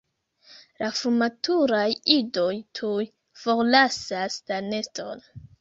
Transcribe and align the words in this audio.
La 0.83 0.87
frumaturaj 0.99 1.83
idoj 2.17 2.49
tuj 2.81 3.07
forlasas 3.43 4.43
la 4.53 4.63
neston. 4.73 5.27